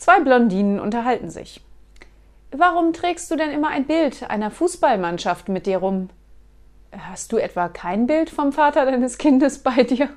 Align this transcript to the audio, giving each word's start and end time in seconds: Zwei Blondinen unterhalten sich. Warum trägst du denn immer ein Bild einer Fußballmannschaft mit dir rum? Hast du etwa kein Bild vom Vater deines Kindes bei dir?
Zwei 0.00 0.18
Blondinen 0.20 0.80
unterhalten 0.80 1.28
sich. 1.28 1.60
Warum 2.52 2.94
trägst 2.94 3.30
du 3.30 3.36
denn 3.36 3.50
immer 3.50 3.68
ein 3.68 3.84
Bild 3.84 4.28
einer 4.30 4.50
Fußballmannschaft 4.50 5.50
mit 5.50 5.66
dir 5.66 5.76
rum? 5.76 6.08
Hast 6.90 7.32
du 7.32 7.36
etwa 7.36 7.68
kein 7.68 8.06
Bild 8.06 8.30
vom 8.30 8.50
Vater 8.52 8.86
deines 8.86 9.18
Kindes 9.18 9.58
bei 9.58 9.82
dir? 9.82 10.08